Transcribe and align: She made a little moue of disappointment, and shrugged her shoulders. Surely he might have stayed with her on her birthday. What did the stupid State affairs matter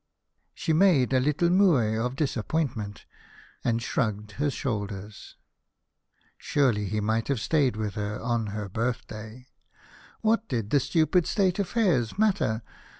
She 0.55 0.73
made 0.73 1.13
a 1.13 1.19
little 1.19 1.51
moue 1.51 1.99
of 2.03 2.15
disappointment, 2.15 3.05
and 3.63 3.83
shrugged 3.83 4.31
her 4.31 4.49
shoulders. 4.49 5.37
Surely 6.39 6.85
he 6.85 6.99
might 6.99 7.27
have 7.27 7.39
stayed 7.39 7.75
with 7.75 7.93
her 7.93 8.19
on 8.19 8.47
her 8.47 8.67
birthday. 8.67 9.45
What 10.21 10.47
did 10.47 10.71
the 10.71 10.79
stupid 10.79 11.27
State 11.27 11.59
affairs 11.59 12.17
matter 12.17 12.63